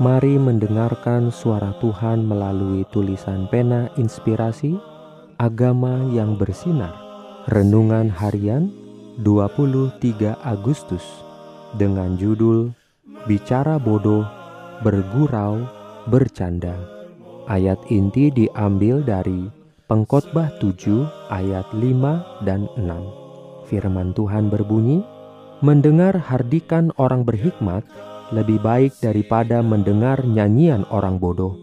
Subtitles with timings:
[0.00, 4.80] Mari mendengarkan suara Tuhan melalui tulisan pena inspirasi
[5.36, 6.96] Agama yang bersinar.
[7.52, 8.72] Renungan harian
[9.20, 11.04] 23 Agustus
[11.76, 12.72] Dengan judul
[13.28, 14.24] Bicara bodoh,
[14.80, 15.68] bergurau,
[16.08, 16.80] bercanda.
[17.44, 19.52] Ayat inti diambil dari
[19.84, 25.04] Pengkhotbah 7 ayat 5 dan 6 Firman Tuhan berbunyi
[25.60, 27.84] Mendengar hardikan orang berhikmat
[28.30, 31.58] lebih baik daripada mendengar nyanyian orang bodoh,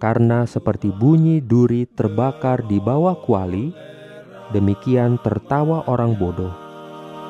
[0.00, 3.76] karena seperti bunyi duri terbakar di bawah kuali,
[4.56, 6.48] demikian tertawa orang bodoh.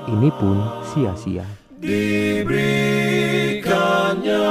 [0.06, 0.62] Ini pun
[0.94, 1.42] sia-sia.
[1.82, 4.46] Diberikannya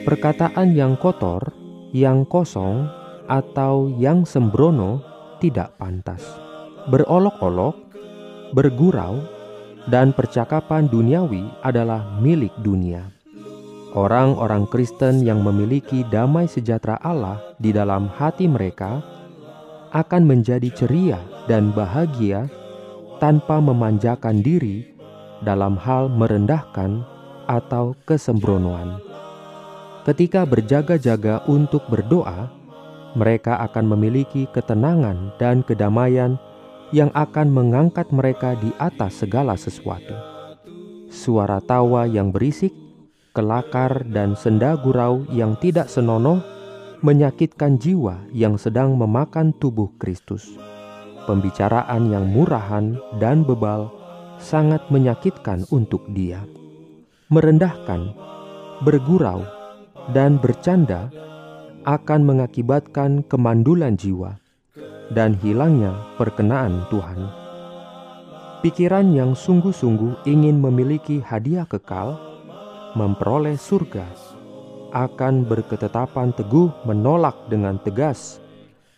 [0.00, 1.52] Perkataan yang kotor
[1.90, 2.86] yang kosong
[3.30, 5.02] atau yang sembrono
[5.38, 6.22] tidak pantas.
[6.90, 7.76] Berolok-olok,
[8.54, 9.22] bergurau,
[9.88, 13.08] dan percakapan duniawi adalah milik dunia.
[13.90, 19.02] Orang-orang Kristen yang memiliki damai sejahtera Allah di dalam hati mereka
[19.90, 21.18] akan menjadi ceria
[21.50, 22.46] dan bahagia
[23.18, 24.86] tanpa memanjakan diri
[25.42, 27.02] dalam hal merendahkan
[27.50, 29.09] atau kesembronoan.
[30.10, 32.50] Ketika berjaga-jaga untuk berdoa,
[33.14, 36.34] mereka akan memiliki ketenangan dan kedamaian
[36.90, 40.10] yang akan mengangkat mereka di atas segala sesuatu.
[41.14, 42.74] Suara tawa yang berisik,
[43.38, 46.42] kelakar, dan senda gurau yang tidak senonoh
[47.06, 50.58] menyakitkan jiwa yang sedang memakan tubuh Kristus.
[51.30, 53.86] Pembicaraan yang murahan dan bebal
[54.42, 56.42] sangat menyakitkan untuk Dia,
[57.30, 58.10] merendahkan,
[58.82, 59.59] bergurau,
[60.08, 61.12] dan bercanda
[61.84, 64.40] akan mengakibatkan kemandulan jiwa
[65.12, 67.20] dan hilangnya perkenaan Tuhan.
[68.60, 72.20] Pikiran yang sungguh-sungguh ingin memiliki hadiah kekal,
[72.92, 74.04] memperoleh surga,
[74.92, 78.42] akan berketetapan teguh menolak dengan tegas